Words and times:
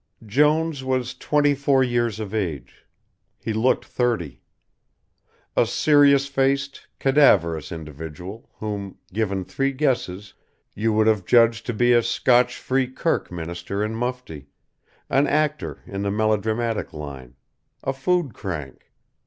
Jones 0.25 0.83
was 0.83 1.13
twenty 1.13 1.53
four 1.53 1.83
years 1.83 2.19
of 2.19 2.33
age. 2.33 2.87
He 3.37 3.53
looked 3.53 3.85
thirty. 3.85 4.41
A 5.55 5.67
serious 5.67 6.25
faced, 6.25 6.87
cadaverous 6.97 7.71
individual, 7.71 8.49
whom, 8.57 8.97
given 9.13 9.45
three 9.45 9.71
guesses 9.71 10.33
you 10.73 10.91
would 10.91 11.05
have 11.05 11.23
judged 11.23 11.67
to 11.67 11.73
be 11.75 11.93
a 11.93 12.01
Scotch 12.01 12.57
free 12.57 12.87
kirk 12.91 13.31
minister 13.31 13.83
in 13.83 13.93
mufti; 13.93 14.47
an 15.07 15.27
actor 15.27 15.83
in 15.85 16.01
the 16.01 16.09
melodramatic 16.09 16.93
line; 16.93 17.35
a 17.83 17.93
food 17.93 18.33
crank. 18.33 18.91